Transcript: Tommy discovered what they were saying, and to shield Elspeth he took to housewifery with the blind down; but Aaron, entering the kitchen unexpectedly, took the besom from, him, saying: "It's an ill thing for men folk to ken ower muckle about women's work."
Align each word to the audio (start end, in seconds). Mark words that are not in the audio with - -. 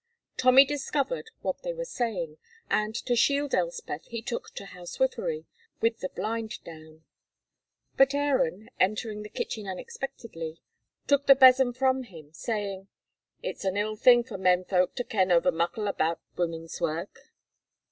Tommy 0.35 0.65
discovered 0.65 1.29
what 1.41 1.61
they 1.61 1.73
were 1.75 1.85
saying, 1.85 2.39
and 2.71 2.95
to 2.95 3.15
shield 3.15 3.53
Elspeth 3.53 4.03
he 4.05 4.23
took 4.23 4.49
to 4.55 4.65
housewifery 4.65 5.45
with 5.79 5.99
the 5.99 6.09
blind 6.09 6.55
down; 6.63 7.03
but 7.97 8.15
Aaron, 8.15 8.71
entering 8.79 9.21
the 9.21 9.29
kitchen 9.29 9.67
unexpectedly, 9.67 10.59
took 11.05 11.27
the 11.27 11.35
besom 11.35 11.71
from, 11.71 12.01
him, 12.01 12.33
saying: 12.33 12.87
"It's 13.43 13.63
an 13.63 13.77
ill 13.77 13.95
thing 13.95 14.23
for 14.23 14.39
men 14.39 14.63
folk 14.65 14.95
to 14.95 15.03
ken 15.03 15.31
ower 15.31 15.51
muckle 15.51 15.87
about 15.87 16.19
women's 16.35 16.81
work." 16.81 17.15